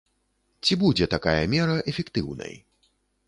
[0.63, 2.53] Ці будзе такая мера эфектыўнай?